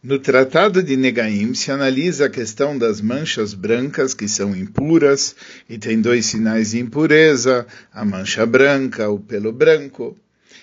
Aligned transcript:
No 0.00 0.20
Tratado 0.20 0.80
de 0.80 0.96
Negaim 0.96 1.54
se 1.54 1.72
analisa 1.72 2.26
a 2.26 2.30
questão 2.30 2.78
das 2.78 3.00
manchas 3.00 3.52
brancas 3.52 4.14
que 4.14 4.28
são 4.28 4.54
impuras 4.54 5.34
e 5.68 5.76
tem 5.76 6.00
dois 6.00 6.24
sinais 6.26 6.70
de 6.70 6.78
impureza, 6.78 7.66
a 7.92 8.04
mancha 8.04 8.46
branca, 8.46 9.10
o 9.10 9.18
pelo 9.18 9.50
branco. 9.50 10.16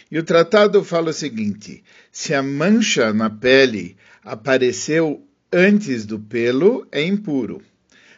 E 0.10 0.18
o 0.18 0.24
tratado 0.24 0.82
fala 0.86 1.10
o 1.10 1.14
seguinte: 1.14 1.84
se 2.14 2.34
a 2.34 2.42
mancha 2.42 3.12
na 3.12 3.30
pele 3.30 3.98
apareceu 4.24 5.22
antes 5.52 6.06
do 6.06 6.18
pelo, 6.18 6.88
é 6.90 7.04
impuro. 7.04 7.62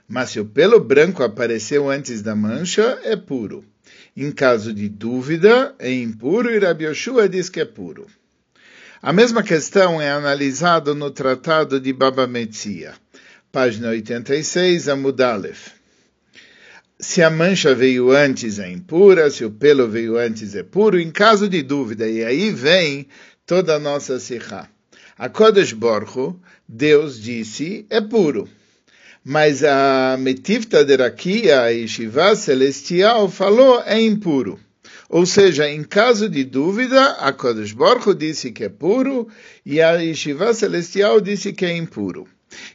Mas 0.07 0.29
se 0.29 0.39
o 0.39 0.45
pelo 0.45 0.79
branco 0.79 1.23
apareceu 1.23 1.89
antes 1.89 2.21
da 2.21 2.36
mancha, 2.36 2.99
é 3.04 3.15
puro. 3.15 3.65
Em 4.15 4.31
caso 4.31 4.71
de 4.71 4.88
dúvida, 4.88 5.73
é 5.79 5.91
impuro 5.91 6.52
e 6.52 6.59
Rabi 6.59 6.86
Yoshua 6.86 7.27
diz 7.27 7.49
que 7.49 7.59
é 7.59 7.65
puro. 7.65 8.05
A 9.00 9.14
mesma 9.14 9.43
questão 9.43 10.02
é 10.02 10.09
analisada 10.09 10.95
no 10.95 11.11
Tratado 11.11 11.79
de 11.79 11.93
Baba 11.93 12.25
Metzia, 12.25 12.96
página 13.51 13.89
86, 13.89 14.89
Amudalef. 14.89 15.70
Se 17.00 17.21
a 17.21 17.29
mancha 17.29 17.75
veio 17.75 18.10
antes 18.10 18.57
é 18.57 18.71
impura, 18.71 19.29
se 19.29 19.46
o 19.46 19.51
pelo 19.51 19.87
veio 19.87 20.18
antes 20.18 20.56
é 20.56 20.64
puro, 20.64 21.00
em 21.00 21.11
caso 21.11 21.47
de 21.47 21.61
dúvida, 21.61 22.07
e 22.07 22.25
aí 22.25 22.50
vem 22.50 23.07
toda 23.46 23.75
a 23.75 23.79
nossa 23.79 24.20
sirra. 24.20 24.68
A 25.15 25.29
Kodesh 25.29 25.73
Borcho, 25.73 26.36
Deus 26.68 27.21
disse, 27.21 27.86
é 27.92 28.01
puro. 28.01 28.50
Mas 29.23 29.64
a 29.64 30.18
Metivta 30.20 30.84
de 30.84 30.95
Rakia, 30.95 31.61
a 31.61 31.68
Yeshiva 31.68 32.36
Celestial, 32.36 33.30
falou, 33.30 33.80
é 33.86 34.02
impuro. 34.02 34.59
Ou 35.09 35.25
seja, 35.25 35.70
em 35.70 35.84
caso 35.84 36.30
de 36.30 36.44
dúvida, 36.44 37.11
a 37.14 37.31
Kodesh 37.31 37.72
Baruch 37.72 38.14
disse 38.14 38.52
que 38.52 38.66
é 38.66 38.70
puro 38.70 39.28
e 39.66 39.81
a 39.81 39.94
Yeshiva 39.94 40.53
Celestial 40.53 41.22
disse 41.22 41.53
que 41.53 41.66
é 41.66 41.75
impuro. 41.75 42.28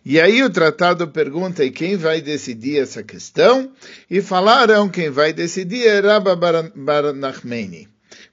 E 0.05 0.21
aí 0.21 0.43
o 0.43 0.51
tratado 0.51 1.09
pergunta, 1.09 1.65
e 1.65 1.71
quem 1.71 1.97
vai 1.97 2.21
decidir 2.21 2.79
essa 2.79 3.03
questão? 3.03 3.73
E 4.11 4.21
falaram, 4.21 4.89
quem 4.89 5.11
vai 5.11 5.33
decidir 5.33 5.87
é 5.87 6.01
Rabba 6.01 6.37
Bar 6.37 7.13
Nachmeni. 7.15 7.89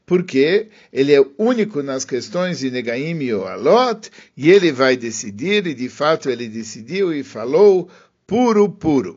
Porque 0.05 0.67
ele 0.91 1.13
é 1.13 1.23
único 1.37 1.83
nas 1.83 2.03
questões 2.03 2.59
de 2.59 2.71
Negaim 2.71 3.19
e 3.21 3.31
Alot, 3.31 4.09
e 4.35 4.49
ele 4.49 4.71
vai 4.71 4.97
decidir, 4.97 5.67
e 5.67 5.73
de 5.73 5.87
fato 5.87 6.29
ele 6.29 6.47
decidiu 6.47 7.13
e 7.13 7.23
falou 7.23 7.89
puro, 8.25 8.69
puro. 8.69 9.15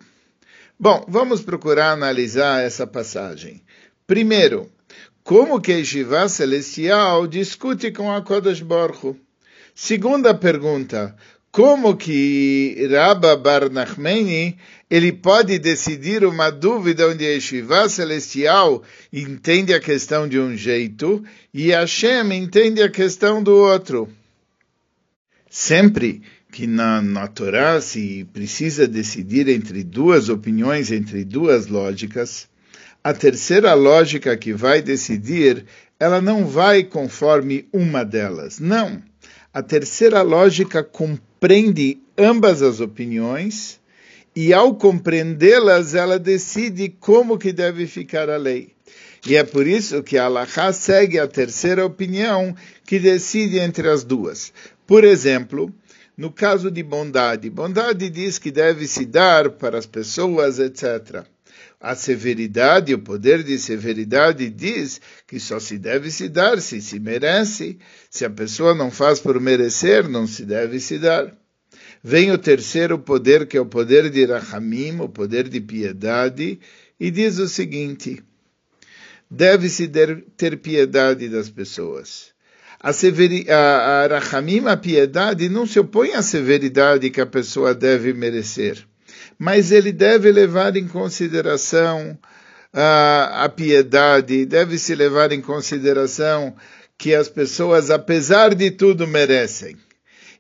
Bom, 0.78 1.04
vamos 1.08 1.40
procurar 1.40 1.92
analisar 1.92 2.62
essa 2.62 2.86
passagem. 2.86 3.62
Primeiro, 4.06 4.70
como 5.24 5.60
que 5.60 5.72
a 5.72 5.76
Yeshiva 5.76 6.28
Celestial 6.28 7.26
discute 7.26 7.92
com 7.92 8.12
a 8.12 8.22
Kodesh 8.22 8.60
Baruch 8.60 9.16
Segunda 9.74 10.34
pergunta, 10.34 11.16
como 11.50 11.96
que 11.96 12.88
Rabba 12.90 13.36
Bar 13.36 13.70
Nachmeni 13.70 14.58
ele 14.90 15.12
pode 15.12 15.58
decidir 15.58 16.24
uma 16.24 16.50
dúvida 16.50 17.08
onde 17.08 17.24
a 17.24 17.30
Yeshiva 17.30 17.88
Celestial 17.88 18.82
entende 19.12 19.72
a 19.72 19.80
questão 19.80 20.28
de 20.28 20.38
um 20.38 20.56
jeito 20.56 21.24
e 21.52 21.70
Hashem 21.70 22.32
entende 22.32 22.82
a 22.82 22.90
questão 22.90 23.42
do 23.42 23.54
outro? 23.54 24.08
Sempre 25.48 26.22
que 26.50 26.66
na, 26.66 27.00
na 27.00 27.26
Torá 27.26 27.80
se 27.80 28.26
precisa 28.32 28.86
decidir 28.86 29.48
entre 29.48 29.82
duas 29.82 30.28
opiniões, 30.28 30.92
entre 30.92 31.24
duas 31.24 31.66
lógicas, 31.66 32.46
a 33.04 33.12
terceira 33.12 33.74
lógica 33.74 34.36
que 34.36 34.52
vai 34.52 34.80
decidir, 34.80 35.64
ela 35.98 36.20
não 36.20 36.46
vai 36.46 36.84
conforme 36.84 37.66
uma 37.72 38.04
delas. 38.04 38.60
Não. 38.60 39.02
A 39.52 39.60
terceira 39.60 40.22
lógica 40.22 40.84
compreende 40.84 41.98
ambas 42.16 42.62
as 42.62 42.78
opiniões 42.78 43.80
e 44.36 44.52
ao 44.52 44.76
compreendê-las, 44.76 45.94
ela 45.94 46.18
decide 46.18 46.88
como 46.88 47.36
que 47.36 47.52
deve 47.52 47.88
ficar 47.88 48.30
a 48.30 48.36
lei. 48.36 48.72
E 49.26 49.36
é 49.36 49.42
por 49.42 49.66
isso 49.66 50.02
que 50.02 50.16
a 50.16 50.24
Allahá 50.24 50.72
segue 50.72 51.18
a 51.18 51.26
terceira 51.26 51.84
opinião 51.84 52.54
que 52.86 53.00
decide 53.00 53.58
entre 53.58 53.88
as 53.88 54.04
duas. 54.04 54.52
Por 54.86 55.02
exemplo, 55.02 55.72
no 56.16 56.30
caso 56.30 56.70
de 56.70 56.82
bondade, 56.82 57.50
bondade 57.50 58.08
diz 58.08 58.38
que 58.38 58.50
deve 58.50 58.86
se 58.86 59.04
dar 59.04 59.50
para 59.50 59.76
as 59.76 59.86
pessoas, 59.86 60.58
etc 60.60 61.26
a 61.82 61.96
severidade, 61.96 62.94
o 62.94 62.98
poder 63.00 63.42
de 63.42 63.58
severidade 63.58 64.48
diz 64.48 65.00
que 65.26 65.40
só 65.40 65.58
se 65.58 65.76
deve 65.76 66.12
se 66.12 66.28
dar 66.28 66.60
se 66.60 66.80
se 66.80 67.00
merece. 67.00 67.76
Se 68.08 68.24
a 68.24 68.30
pessoa 68.30 68.72
não 68.72 68.88
faz 68.88 69.18
por 69.18 69.40
merecer, 69.40 70.08
não 70.08 70.24
se 70.24 70.44
deve 70.44 70.78
se 70.78 70.96
dar. 70.96 71.36
Vem 72.00 72.30
o 72.30 72.38
terceiro 72.38 73.00
poder, 73.00 73.48
que 73.48 73.56
é 73.56 73.60
o 73.60 73.66
poder 73.66 74.10
de 74.10 74.24
Rahamim, 74.24 75.00
o 75.00 75.08
poder 75.08 75.48
de 75.48 75.60
piedade, 75.60 76.60
e 77.00 77.10
diz 77.10 77.38
o 77.38 77.48
seguinte: 77.48 78.22
deve-se 79.28 79.90
ter 80.36 80.58
piedade 80.58 81.28
das 81.28 81.50
pessoas. 81.50 82.30
A, 82.78 82.92
severi, 82.92 83.50
a, 83.50 84.04
a 84.04 84.18
Rahamim, 84.18 84.68
a 84.68 84.76
piedade, 84.76 85.48
não 85.48 85.66
se 85.66 85.80
opõe 85.80 86.12
à 86.12 86.22
severidade 86.22 87.10
que 87.10 87.20
a 87.20 87.26
pessoa 87.26 87.74
deve 87.74 88.12
merecer 88.12 88.86
mas 89.38 89.72
ele 89.72 89.92
deve 89.92 90.30
levar 90.30 90.76
em 90.76 90.86
consideração 90.86 92.18
a, 92.72 93.44
a 93.44 93.48
piedade, 93.48 94.46
deve 94.46 94.78
se 94.78 94.94
levar 94.94 95.32
em 95.32 95.40
consideração 95.40 96.54
que 96.96 97.14
as 97.14 97.28
pessoas, 97.28 97.90
apesar 97.90 98.54
de 98.54 98.70
tudo, 98.70 99.06
merecem. 99.06 99.76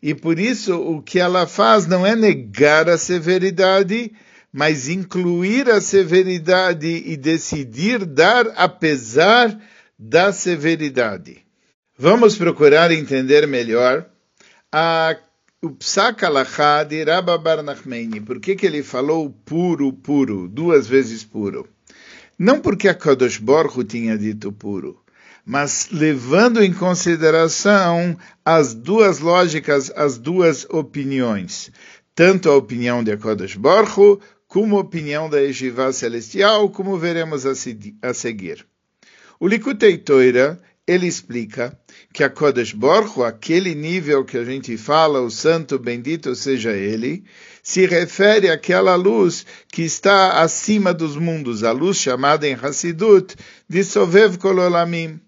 E 0.02 0.14
por 0.14 0.38
isso 0.38 0.76
o 0.76 1.02
que 1.02 1.20
ela 1.20 1.46
faz 1.46 1.86
não 1.86 2.06
é 2.06 2.16
negar 2.16 2.88
a 2.88 2.98
severidade, 2.98 4.12
mas 4.52 4.88
incluir 4.88 5.70
a 5.70 5.80
severidade 5.80 7.02
e 7.06 7.16
decidir 7.16 8.04
dar 8.04 8.46
apesar 8.56 9.56
da 9.98 10.32
severidade. 10.32 11.42
Vamos 11.96 12.36
procurar 12.36 12.90
entender 12.90 13.46
melhor 13.46 14.06
a 14.72 15.16
o 15.64 15.70
Psak 15.70 16.24
Alachá 16.24 16.82
de 16.82 17.04
Bar 17.04 17.62
Nachmeni. 17.62 18.20
Por 18.20 18.40
que, 18.40 18.56
que 18.56 18.66
ele 18.66 18.82
falou 18.82 19.30
puro, 19.44 19.92
puro, 19.92 20.48
duas 20.48 20.88
vezes 20.88 21.22
puro? 21.22 21.68
Não 22.36 22.60
porque 22.60 22.88
a 22.88 22.94
Kadosh 22.94 23.38
Baruch 23.38 23.84
tinha 23.84 24.18
dito 24.18 24.50
puro, 24.50 25.00
mas 25.46 25.88
levando 25.92 26.60
em 26.60 26.72
consideração 26.72 28.18
as 28.44 28.74
duas 28.74 29.20
lógicas, 29.20 29.92
as 29.94 30.18
duas 30.18 30.66
opiniões, 30.68 31.70
tanto 32.12 32.50
a 32.50 32.56
opinião 32.56 33.04
de 33.04 33.16
Kadosh 33.16 33.54
Baruch 33.54 34.20
como 34.48 34.76
a 34.76 34.80
opinião 34.80 35.30
da 35.30 35.38
Yeshiva 35.38 35.92
Celestial, 35.92 36.70
como 36.70 36.98
veremos 36.98 37.46
a 37.46 37.54
seguir. 38.12 38.66
O 39.38 39.46
Likutei 39.46 39.96
Toira 39.96 40.60
ele 40.86 41.06
explica 41.06 41.78
que 42.12 42.24
a 42.24 42.30
Kodesh 42.30 42.72
Baruch 42.72 43.22
aquele 43.22 43.74
nível 43.74 44.24
que 44.24 44.36
a 44.36 44.44
gente 44.44 44.76
fala, 44.76 45.20
o 45.20 45.30
santo 45.30 45.78
bendito 45.78 46.34
seja 46.34 46.72
ele, 46.72 47.24
se 47.62 47.86
refere 47.86 48.50
àquela 48.50 48.96
luz 48.96 49.46
que 49.68 49.82
está 49.82 50.42
acima 50.42 50.92
dos 50.92 51.16
mundos, 51.16 51.62
a 51.62 51.70
luz 51.70 51.98
chamada 51.98 52.48
em 52.48 52.54
Hassidut 52.54 53.36
de 53.68 53.84
Sovev 53.84 54.36
Kololamim. 54.38 55.20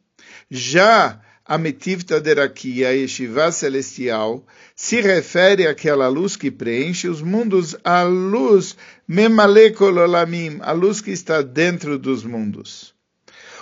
Já 0.51 1.21
a 1.47 1.59
Metivta 1.59 2.21
Deraki, 2.21 2.85
a 2.85 2.91
Yeshiva 2.91 3.53
Celestial, 3.53 4.45
se 4.75 5.01
refere 5.01 5.69
àquela 5.69 6.09
luz 6.09 6.37
que 6.37 6.51
preenche 6.51 7.07
os 7.07 7.23
mundos, 7.23 7.77
a 7.85 8.03
luz 8.03 8.77
Memale 9.07 9.71
Kololamim, 9.71 10.59
a 10.63 10.73
luz 10.73 11.01
que 11.01 11.11
está 11.11 11.43
dentro 11.43 11.99
dos 11.99 12.25
mundos. 12.25 12.95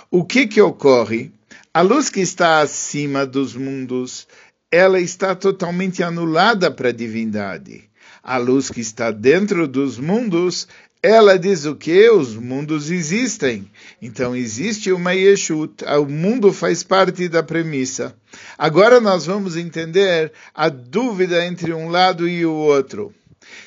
O 0.09 0.23
que 0.23 0.47
que 0.47 0.61
ocorre? 0.61 1.31
A 1.75 1.81
luz 1.81 2.07
que 2.07 2.19
está 2.19 2.61
acima 2.61 3.25
dos 3.25 3.55
mundos, 3.55 4.27
ela 4.69 4.99
está 4.99 5.33
totalmente 5.33 6.03
anulada 6.03 6.69
para 6.69 6.89
a 6.89 6.91
divindade. 6.91 7.89
A 8.21 8.37
luz 8.37 8.69
que 8.69 8.79
está 8.79 9.09
dentro 9.09 9.67
dos 9.67 9.97
mundos, 9.97 10.67
ela 11.01 11.35
diz 11.35 11.65
o 11.65 11.75
que? 11.75 12.11
Os 12.11 12.35
mundos 12.35 12.91
existem. 12.91 13.67
Então 13.99 14.35
existe 14.35 14.91
uma 14.91 15.15
Yeshut, 15.15 15.83
o 15.83 16.05
mundo 16.05 16.53
faz 16.53 16.83
parte 16.83 17.27
da 17.27 17.41
premissa. 17.41 18.15
Agora 18.55 19.01
nós 19.01 19.25
vamos 19.25 19.57
entender 19.57 20.31
a 20.53 20.69
dúvida 20.69 21.43
entre 21.43 21.73
um 21.73 21.89
lado 21.89 22.29
e 22.29 22.45
o 22.45 22.53
outro. 22.53 23.11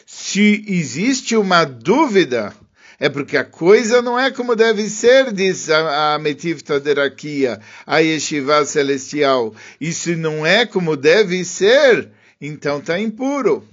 Se 0.06 0.64
existe 0.69 1.37
uma 1.37 1.64
dúvida, 1.64 2.55
é 2.98 3.08
porque 3.08 3.37
a 3.37 3.44
coisa 3.44 4.00
não 4.00 4.19
é 4.19 4.31
como 4.31 4.56
deve 4.56 4.88
ser, 4.88 5.32
diz 5.32 5.70
a, 5.70 6.14
a 6.14 6.19
Metivta 6.19 6.81
Derakia, 6.81 7.60
a 7.87 7.98
Yeshiva 7.98 8.64
Celestial. 8.64 9.54
Se 9.93 10.16
não 10.16 10.46
é 10.46 10.64
como 10.66 10.96
deve 10.96 11.44
ser, 11.44 12.10
então 12.40 12.78
está 12.78 12.98
impuro. 12.98 13.66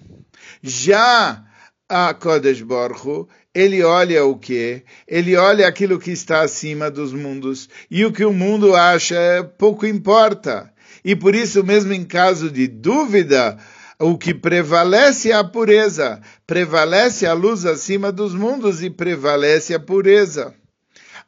Já 0.62 1.44
a 1.88 2.14
Kodesh 2.14 2.62
Baruch 2.62 3.28
ele 3.54 3.84
olha 3.84 4.26
o 4.26 4.36
que? 4.36 4.82
Ele 5.08 5.36
olha 5.36 5.68
aquilo 5.68 6.00
que 6.00 6.12
está 6.12 6.42
acima 6.42 6.90
dos 6.90 7.14
mundos. 7.14 7.70
E 7.90 8.04
o 8.04 8.12
que 8.12 8.26
o 8.26 8.34
mundo 8.34 8.76
acha 8.76 9.16
pouco 9.60 9.86
importa. 9.86 10.74
E 11.06 11.16
por 11.16 11.36
isso, 11.36 11.64
mesmo 11.64 11.94
em 11.94 12.04
caso 12.04 12.50
de 12.50 12.68
dúvida, 12.68 13.58
o 14.00 14.18
que 14.18 14.34
prevalece 14.34 15.32
é 15.32 15.36
a 15.36 15.44
pureza, 15.44 16.22
prevalece 16.46 17.26
a 17.26 17.34
luz 17.34 17.66
acima 17.66 18.12
dos 18.12 18.34
mundos 18.34 18.82
e 18.82 18.90
prevalece 18.90 19.74
a 19.74 19.80
pureza. 19.80 20.54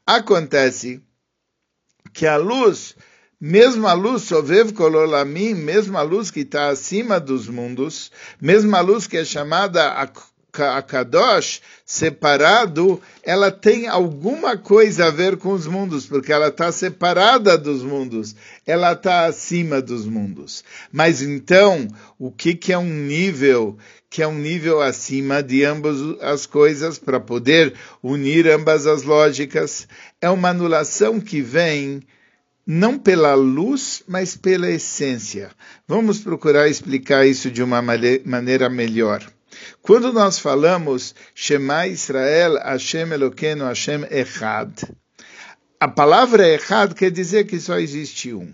Acontece 0.06 1.02
que 2.14 2.26
a 2.26 2.38
luz, 2.38 2.96
mesmo 3.40 3.88
a 3.88 3.94
luz 3.94 4.24
Sovev 4.24 4.74
Kololamim, 4.74 5.54
mesmo 5.54 5.98
a 5.98 6.02
luz 6.02 6.32
que 6.32 6.42
está 6.42 6.70
acima 6.70 7.20
dos 7.20 7.48
mundos, 7.48 8.12
mesmo 8.42 8.76
a 8.76 8.82
luz 8.82 9.08
que 9.08 9.18
é 9.18 9.26
chamada 9.26 9.94
a 9.94 10.08
Kadosh, 10.82 11.62
separado, 11.86 13.02
ela 13.22 13.52
tem 13.52 13.88
alguma 13.88 14.58
coisa 14.58 15.08
a 15.08 15.12
ver 15.12 15.38
com 15.38 15.52
os 15.52 15.68
mundos, 15.68 16.06
porque 16.06 16.32
ela 16.32 16.48
está 16.48 16.72
separada 16.72 17.58
dos 17.58 17.84
mundos, 17.84 18.36
ela 18.66 18.94
está 18.94 19.26
acima 19.26 19.82
dos 19.82 20.06
mundos. 20.06 20.64
Mas 20.92 21.22
então, 21.22 21.88
o 22.18 22.32
que, 22.32 22.56
que 22.56 22.72
é 22.72 22.78
um 22.78 22.94
nível 23.06 23.78
que 24.10 24.24
é 24.24 24.28
um 24.28 24.38
nível 24.38 24.82
acima 24.82 25.44
de 25.44 25.66
ambas 25.66 25.98
as 26.22 26.46
coisas 26.46 26.98
para 26.98 27.20
poder 27.20 27.74
unir 28.02 28.48
ambas 28.48 28.88
as 28.88 29.04
lógicas? 29.04 29.88
É 30.22 30.30
uma 30.30 30.50
anulação 30.50 31.20
que 31.20 31.42
vem 31.42 32.02
não 32.66 32.98
pela 32.98 33.36
luz, 33.36 34.04
mas 34.08 34.36
pela 34.36 34.72
essência. 34.72 35.52
Vamos 35.88 36.20
procurar 36.20 36.68
explicar 36.68 37.28
isso 37.28 37.52
de 37.52 37.62
uma 37.62 37.82
maneira 37.82 38.70
melhor. 38.70 39.24
Quando 39.82 40.12
nós 40.12 40.40
falamos 40.40 41.16
Shema 41.34 41.88
Israel, 41.88 42.58
Hashem 42.58 43.14
Eloqueno, 43.14 43.66
Hashem 43.66 44.06
Echad, 44.10 44.72
a 45.80 45.88
palavra 45.88 46.48
Echad 46.48 46.94
quer 46.94 47.12
dizer 47.12 47.46
que 47.46 47.60
só 47.60 47.78
existe 47.78 48.34
um. 48.34 48.54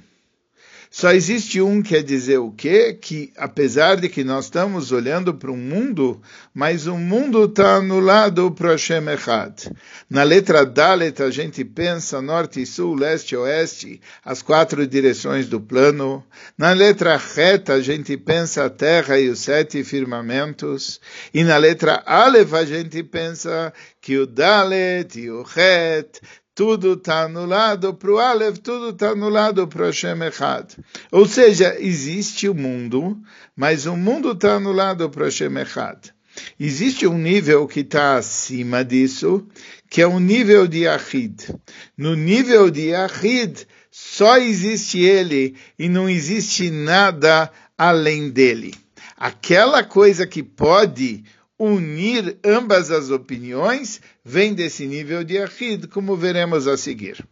Só 0.94 1.14
existe 1.14 1.62
um 1.62 1.82
quer 1.82 2.04
dizer 2.04 2.40
o 2.40 2.52
quê? 2.52 2.94
Que 2.94 3.32
apesar 3.38 3.96
de 3.96 4.10
que 4.10 4.26
nós 4.26 4.46
estamos 4.46 4.92
olhando 4.92 5.34
para 5.34 5.50
um 5.50 5.56
mundo, 5.56 6.22
mas 6.54 6.86
o 6.86 6.98
mundo 6.98 7.46
está 7.46 7.76
anulado 7.76 8.52
para 8.52 8.72
Hashem 8.72 9.08
Echad. 9.08 9.72
Na 10.10 10.24
letra 10.24 10.66
Dalet 10.66 11.24
a 11.24 11.30
gente 11.30 11.64
pensa 11.64 12.22
norte, 12.22 12.66
sul, 12.66 12.94
leste, 12.94 13.38
oeste, 13.38 14.02
as 14.26 14.42
quatro 14.42 14.86
direções 14.86 15.48
do 15.48 15.62
plano. 15.62 16.22
Na 16.58 16.74
letra 16.74 17.16
Reta 17.16 17.76
a 17.76 17.82
gente 17.82 18.18
pensa 18.18 18.66
a 18.66 18.70
terra 18.70 19.18
e 19.18 19.30
os 19.30 19.40
sete 19.40 19.86
firmamentos. 19.86 21.00
E 21.34 21.42
na 21.46 21.56
letra 21.56 22.04
Aleph 22.06 22.54
a 22.54 22.66
gente 22.66 23.02
pensa 23.02 23.72
que 24.02 24.18
o 24.18 24.28
Dalet 24.28 25.18
e 25.18 25.32
o 25.32 25.44
Het 25.44 26.20
tudo 26.54 26.94
está 26.94 27.24
anulado 27.24 27.94
para 27.94 28.12
o 28.12 28.20
Aleph, 28.20 28.58
tudo 28.58 28.90
está 28.90 29.10
anulado 29.10 29.68
para 29.68 29.86
Hashem 29.86 30.22
Echad. 30.24 30.74
Ou 31.12 31.26
seja, 31.26 31.76
existe 31.80 32.50
o 32.50 32.54
mundo, 32.54 33.18
mas 33.56 33.86
o 33.86 33.96
mundo 33.96 34.32
está 34.32 34.56
anulado 34.56 35.10
para 35.10 35.26
Hashem 35.26 35.58
Echad. 35.58 36.12
Existe 36.60 37.08
um 37.08 37.18
nível 37.18 37.68
que 37.68 37.82
está 37.82 38.16
acima 38.16 38.84
disso, 38.84 39.46
que 39.90 40.02
é 40.02 40.08
o 40.08 40.20
nível 40.20 40.68
de 40.68 40.88
Ahid. 40.88 41.54
No 41.98 42.16
nível 42.16 42.70
de 42.72 42.96
Ahid, 42.96 43.68
só 43.90 44.38
existe 44.38 45.00
ele 45.00 45.56
e 45.78 45.90
não 45.90 46.10
existe 46.10 46.70
nada 46.70 47.52
além 47.78 48.30
dele. 48.30 48.74
Aquela 49.18 49.84
coisa 49.84 50.26
que 50.26 50.42
pode 50.42 51.24
unir 51.64 52.40
ambas 52.44 52.90
as 52.90 53.12
opiniões 53.12 54.02
vem 54.26 54.54
desse 54.54 54.88
nível 54.88 55.24
de 55.24 55.38
Ahid, 55.38 55.88
como 55.88 56.16
veremos 56.16 56.68
a 56.68 56.76
seguir. 56.76 57.24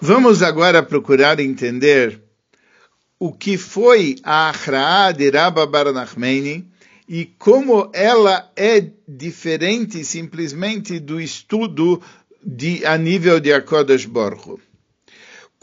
Vamos 0.00 0.42
agora 0.42 0.80
procurar 0.80 1.40
entender 1.40 2.22
o 3.18 3.32
que 3.32 3.58
foi 3.58 4.16
a 4.22 4.50
Ahra'ah 4.50 5.10
de 5.10 5.28
Rabba 5.30 5.66
Bar 5.66 5.92
Nachmani 5.92 6.70
e 7.08 7.24
como 7.24 7.90
ela 7.92 8.52
é 8.54 8.86
diferente 9.08 10.04
simplesmente 10.04 11.00
do 11.00 11.20
estudo 11.20 12.00
de, 12.44 12.84
a 12.86 12.96
nível 12.96 13.40
de 13.40 13.52
Akodesh 13.52 14.06
Borcho. 14.06 14.60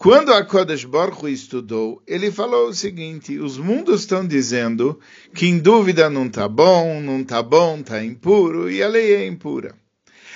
Quando 0.04 0.34
a 0.34 0.44
Kodesh 0.44 0.84
Baruch 0.84 1.32
estudou, 1.32 2.04
ele 2.06 2.30
falou 2.30 2.68
o 2.68 2.74
seguinte: 2.74 3.40
os 3.40 3.58
mundos 3.58 4.02
estão 4.02 4.28
dizendo 4.28 5.00
que 5.34 5.46
em 5.46 5.58
dúvida 5.58 6.10
não 6.10 6.26
está 6.26 6.46
bom, 6.46 7.00
não 7.00 7.22
está 7.22 7.42
bom, 7.42 7.80
está 7.80 8.04
impuro 8.04 8.70
e 8.70 8.84
a 8.84 8.90
lei 8.90 9.16
é 9.16 9.26
impura. 9.26 9.74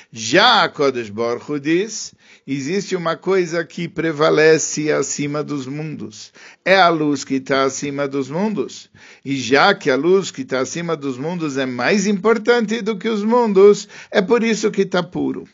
Já 0.09 0.63
a 0.63 0.69
Kodesh 0.69 1.09
Baruch 1.09 1.59
diz: 1.59 2.15
existe 2.47 2.95
uma 2.95 3.17
coisa 3.17 3.65
que 3.65 3.89
prevalece 3.89 4.89
acima 4.89 5.43
dos 5.43 5.67
mundos. 5.67 6.31
É 6.63 6.77
a 6.77 6.87
luz 6.87 7.25
que 7.25 7.33
está 7.33 7.65
acima 7.65 8.07
dos 8.07 8.29
mundos. 8.29 8.89
E 9.25 9.35
já 9.35 9.75
que 9.75 9.89
a 9.89 9.97
luz 9.97 10.31
que 10.31 10.43
está 10.43 10.61
acima 10.61 10.95
dos 10.95 11.17
mundos 11.17 11.57
é 11.57 11.65
mais 11.65 12.07
importante 12.07 12.81
do 12.81 12.97
que 12.97 13.09
os 13.09 13.21
mundos, 13.21 13.89
é 14.09 14.21
por 14.21 14.45
isso 14.45 14.71
que 14.71 14.83
está 14.83 15.03
puro. 15.03 15.45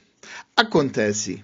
Acontece 0.55 1.43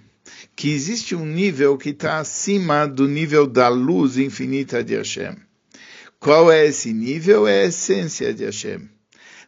que 0.56 0.72
existe 0.72 1.16
um 1.16 1.26
nível 1.26 1.78
que 1.78 1.90
está 1.90 2.20
acima 2.20 2.88
do 2.88 3.08
nível 3.08 3.48
da 3.48 3.68
luz 3.68 4.18
infinita 4.18 4.84
de 4.84 4.96
Hashem. 4.96 5.36
Qual 6.20 6.52
é 6.52 6.66
esse 6.66 6.92
nível? 6.94 7.48
É 7.48 7.62
a 7.62 7.66
essência 7.66 8.34
de 8.34 8.44
Hashem. 8.44 8.90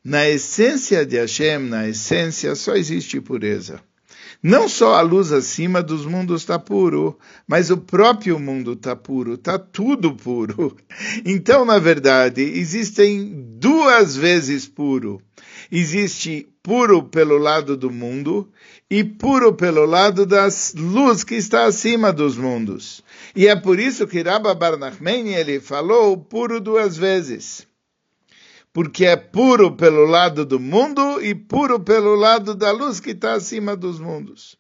Na 0.04 0.28
essência 0.28 1.06
de 1.06 1.18
Hashem, 1.18 1.60
na 1.60 1.88
essência, 1.88 2.56
só 2.56 2.76
existe 2.76 3.20
pureza. 3.20 3.82
Não 4.42 4.68
só 4.68 4.96
a 4.96 5.02
luz 5.02 5.32
acima 5.32 5.84
dos 5.84 6.04
mundos 6.04 6.42
está 6.42 6.58
puro, 6.58 7.20
mas 7.48 7.70
o 7.70 7.78
próprio 7.78 8.40
mundo 8.40 8.74
está 8.74 8.96
puro, 8.96 9.36
está 9.36 9.60
tudo 9.60 10.16
puro. 10.16 10.76
Então, 11.24 11.64
na 11.64 11.78
verdade, 11.78 12.42
existem 12.42 13.46
duas 13.60 14.16
vezes 14.16 14.66
puro. 14.66 15.22
Existe 15.72 16.51
puro 16.64 17.04
pelo 17.04 17.38
lado 17.38 17.76
do 17.76 17.90
mundo 17.90 18.52
e 18.90 19.04
puro 19.04 19.54
pelo 19.54 19.86
lado 19.86 20.26
da 20.26 20.48
luz 20.76 21.24
que 21.24 21.36
está 21.36 21.66
acima 21.66 22.14
dos 22.14 22.38
mundos. 22.38 23.04
E 23.36 23.48
é 23.48 23.56
por 23.56 23.80
isso 23.80 24.08
que 24.08 24.22
Rabba 24.22 24.54
Bar 24.54 24.78
Nachmani, 24.78 25.34
ele 25.34 25.60
falou 25.60 26.18
puro 26.18 26.60
duas 26.60 26.96
vezes. 26.96 27.68
Porque 28.74 29.06
é 29.06 29.16
puro 29.16 29.76
pelo 29.76 30.06
lado 30.06 30.46
do 30.46 30.60
mundo 30.60 31.22
e 31.22 31.36
puro 31.36 31.80
pelo 31.80 32.16
lado 32.16 32.56
da 32.56 32.72
luz 32.72 33.00
que 33.00 33.12
está 33.12 33.34
acima 33.34 33.76
dos 33.76 34.00
mundos. 34.00 34.58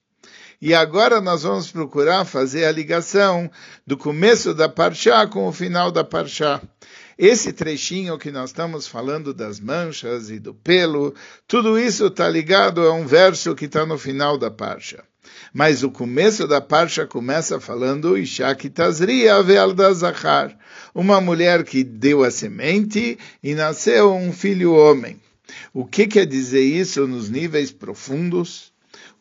E 0.61 0.75
agora 0.75 1.19
nós 1.19 1.43
vamos 1.43 1.71
procurar 1.71 2.23
fazer 2.23 2.65
a 2.65 2.71
ligação 2.71 3.49
do 3.85 3.97
começo 3.97 4.53
da 4.53 4.69
Parshá 4.69 5.25
com 5.25 5.47
o 5.47 5.51
final 5.51 5.91
da 5.91 6.03
Parshá. 6.03 6.61
Esse 7.23 7.53
trechinho 7.53 8.17
que 8.17 8.31
nós 8.31 8.49
estamos 8.49 8.87
falando 8.87 9.31
das 9.31 9.59
manchas 9.59 10.31
e 10.31 10.39
do 10.39 10.55
pelo, 10.55 11.13
tudo 11.47 11.77
isso 11.77 12.07
está 12.07 12.27
ligado 12.27 12.81
a 12.81 12.93
um 12.93 13.05
verso 13.05 13.53
que 13.53 13.65
está 13.65 13.85
no 13.85 13.95
final 13.95 14.39
da 14.39 14.49
parcha. 14.49 15.03
Mas 15.53 15.83
o 15.83 15.91
começo 15.91 16.47
da 16.47 16.59
parcha 16.59 17.05
começa 17.05 17.59
falando 17.59 18.17
Zahar, 19.93 20.57
uma 20.95 21.21
mulher 21.21 21.63
que 21.63 21.83
deu 21.83 22.23
a 22.23 22.31
semente 22.31 23.19
e 23.43 23.53
nasceu 23.53 24.15
um 24.15 24.33
filho 24.33 24.73
homem. 24.73 25.21
O 25.71 25.85
que 25.85 26.07
quer 26.07 26.25
dizer 26.25 26.63
isso 26.63 27.05
nos 27.05 27.29
níveis 27.29 27.71
profundos? 27.71 28.70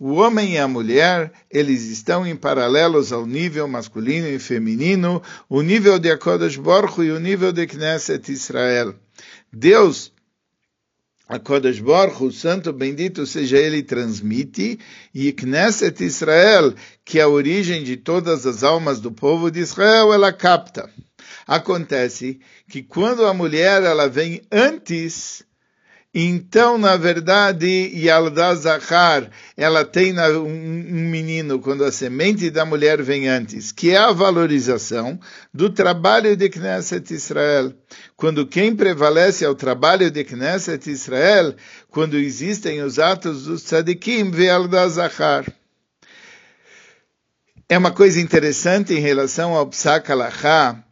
O 0.01 0.15
homem 0.15 0.55
e 0.55 0.59
a 0.59 0.67
mulher, 0.67 1.31
eles 1.51 1.83
estão 1.83 2.27
em 2.27 2.35
paralelos 2.35 3.13
ao 3.13 3.27
nível 3.27 3.69
masculino 3.69 4.27
e 4.27 4.39
feminino, 4.39 5.23
o 5.47 5.61
nível 5.61 5.99
de 5.99 6.11
Akodesh 6.11 6.57
Baruch 6.57 7.03
e 7.03 7.11
o 7.11 7.21
nível 7.21 7.53
de 7.53 7.67
Knesset 7.67 8.33
Israel. 8.33 8.95
Deus, 9.53 10.11
Akodesh 11.29 11.81
Baruch, 11.81 12.25
o 12.25 12.33
santo 12.33 12.73
bendito 12.73 13.27
seja 13.27 13.59
ele, 13.59 13.83
transmite, 13.83 14.79
e 15.15 15.33
Knesset 15.33 16.03
Israel, 16.03 16.73
que 17.05 17.19
é 17.19 17.23
a 17.23 17.29
origem 17.29 17.85
de 17.85 17.99
todas 17.99 18.47
as 18.47 18.65
almas 18.65 19.01
do 19.01 19.13
povo 19.13 19.51
de 19.51 19.61
Israel, 19.61 20.15
ela 20.15 20.33
capta. 20.33 20.89
Acontece 21.47 22.41
que 22.71 22.83
quando 22.83 23.27
a 23.27 23.35
mulher 23.35 23.83
ela 23.83 24.09
vem 24.09 24.41
antes 24.51 25.45
então, 26.13 26.77
na 26.77 26.97
verdade, 26.97 27.67
Yalda 27.95 28.53
Zahar, 28.57 29.31
ela 29.57 29.85
tem 29.85 30.13
um, 30.19 31.09
menino 31.09 31.61
quando 31.61 31.85
a 31.85 31.93
semente 31.93 32.51
da 32.51 32.65
mulher 32.65 33.01
vem 33.01 33.29
antes, 33.29 33.71
que 33.71 33.93
é 33.93 33.97
a 33.97 34.11
valorização 34.11 35.21
do 35.55 35.71
trabalho 35.71 36.37
de 36.37 36.49
Knesset 36.49 37.15
Israel. 37.15 37.73
Quando 38.17 38.45
quem 38.45 38.75
prevalece 38.75 39.45
é 39.45 39.49
o 39.49 39.55
trabalho 39.55 40.11
de 40.11 40.25
Knesset 40.25 40.91
Israel, 40.91 41.55
quando 41.89 42.17
existem 42.17 42.83
os 42.83 42.99
atos 42.99 43.45
dos 43.45 43.63
tzadikim, 43.63 44.33
Yalda 44.35 44.89
Zahar. 44.89 45.45
É 47.69 47.79
uma 47.79 47.93
coisa 47.93 48.21
interessante 48.21 48.93
em 48.93 48.99
relação 48.99 49.55
ao 49.55 49.69
Psak 49.69 50.11
Alachá, 50.11 50.85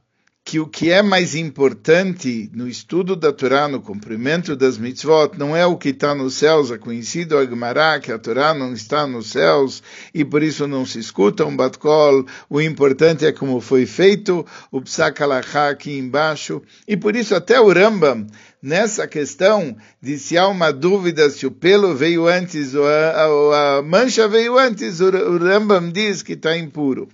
que 0.49 0.59
o 0.59 0.67
que 0.67 0.91
é 0.91 1.03
mais 1.03 1.35
importante 1.35 2.51
no 2.55 2.67
estudo 2.67 3.15
da 3.15 3.31
Torá, 3.31 3.69
no 3.69 3.83
cumprimento 3.83 4.57
das 4.57 4.79
mitzvot, 4.79 5.37
não 5.37 5.55
é 5.55 5.67
o 5.67 5.77
que 5.77 5.91
está 5.91 6.15
nos 6.15 6.37
céus, 6.37 6.71
é 6.71 6.79
conhecido 6.79 7.37
a 7.37 7.45
Gemara, 7.45 8.01
que 8.01 8.11
a 8.11 8.19
Torá 8.19 8.55
não 8.55 8.73
está 8.73 9.07
nos 9.07 9.27
céus 9.27 9.83
e 10.15 10.25
por 10.25 10.43
isso 10.43 10.67
não 10.67 10.87
se 10.87 10.99
escuta 11.01 11.45
um 11.45 11.55
batkol, 11.55 12.25
o 12.49 12.63
importante 12.63 13.27
é 13.27 13.31
como 13.31 13.61
foi 13.61 13.85
feito 13.85 14.47
o 14.73 14.81
psak 14.81 15.23
aqui 15.71 15.99
embaixo, 15.99 16.63
e 16.87 16.97
por 16.97 17.15
isso 17.15 17.35
até 17.35 17.61
o 17.61 17.71
Rambam, 17.71 18.27
nessa 18.63 19.07
questão 19.07 19.77
de 20.01 20.19
se 20.19 20.39
há 20.39 20.49
uma 20.49 20.73
dúvida 20.73 21.29
se 21.29 21.47
o 21.47 21.51
pelo 21.51 21.95
veio 21.95 22.27
antes 22.27 22.75
ou 22.75 22.87
a, 22.87 23.77
a 23.77 23.83
mancha 23.83 24.27
veio 24.27 24.59
antes, 24.59 24.99
o 25.01 25.11
Rambam 25.37 25.93
diz 25.93 26.23
que 26.23 26.33
está 26.33 26.57
impuro. 26.57 27.07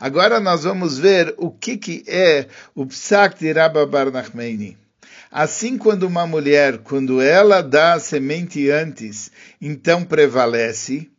Agora 0.00 0.38
nós 0.38 0.64
vamos 0.64 0.98
ver 0.98 1.34
o 1.36 1.50
que, 1.50 1.76
que 1.76 2.04
é 2.06 2.46
o 2.74 2.86
Psak 2.86 3.38
de 3.38 3.52
Rabba 3.52 3.84
Bar 3.84 4.10
Nachmeni. 4.10 4.76
Assim, 5.30 5.76
quando 5.76 6.04
uma 6.04 6.26
mulher, 6.26 6.78
quando 6.78 7.20
ela 7.20 7.60
dá 7.62 7.94
a 7.94 8.00
semente 8.00 8.70
antes, 8.70 9.30
então 9.60 10.04
prevalece, 10.04 11.10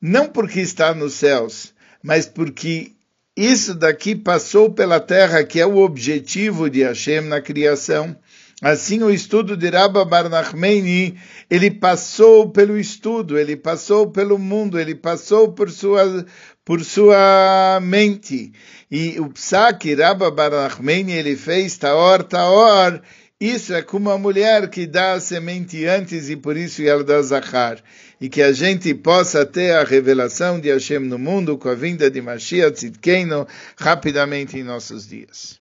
não 0.00 0.28
porque 0.28 0.60
está 0.60 0.94
nos 0.94 1.14
céus, 1.14 1.74
mas 2.02 2.26
porque 2.26 2.92
isso 3.36 3.74
daqui 3.74 4.14
passou 4.14 4.70
pela 4.70 5.00
terra, 5.00 5.42
que 5.42 5.58
é 5.58 5.66
o 5.66 5.78
objetivo 5.78 6.70
de 6.70 6.84
Hashem 6.84 7.22
na 7.22 7.40
criação. 7.40 8.16
Assim, 8.62 9.02
o 9.02 9.10
estudo 9.10 9.56
de 9.56 9.68
Rabba 9.68 10.04
Bar 10.04 10.28
Nachmeni, 10.28 11.18
ele 11.50 11.70
passou 11.70 12.48
pelo 12.50 12.78
estudo, 12.78 13.38
ele 13.38 13.56
passou 13.56 14.10
pelo 14.10 14.38
mundo, 14.38 14.78
ele 14.78 14.94
passou 14.94 15.52
por 15.52 15.70
sua, 15.70 16.24
por 16.64 16.84
sua 16.84 17.80
mente. 17.82 18.52
E 18.90 19.18
o 19.18 19.28
psak 19.28 19.94
Rabba 19.94 20.30
Bar 20.30 20.50
Nachmeni, 20.50 21.12
ele 21.12 21.36
fez 21.36 21.76
Taor, 21.76 22.22
Taor, 22.22 23.00
isso 23.40 23.74
é 23.74 23.82
como 23.82 24.10
a 24.10 24.16
mulher 24.16 24.70
que 24.70 24.86
dá 24.86 25.14
a 25.14 25.20
semente 25.20 25.84
antes 25.84 26.30
e 26.30 26.36
por 26.36 26.56
isso 26.56 26.82
ela 26.82 27.02
dá 27.02 27.20
Zahar. 27.20 27.82
E 28.20 28.28
que 28.28 28.40
a 28.40 28.52
gente 28.52 28.94
possa 28.94 29.44
ter 29.44 29.72
a 29.72 29.84
revelação 29.84 30.60
de 30.60 30.70
Hashem 30.70 31.00
no 31.00 31.18
mundo 31.18 31.58
com 31.58 31.68
a 31.68 31.74
vinda 31.74 32.10
de 32.10 32.22
Mashiach 32.22 32.72
Tzidkenu 32.72 33.46
rapidamente 33.76 34.56
em 34.56 34.62
nossos 34.62 35.06
dias. 35.06 35.63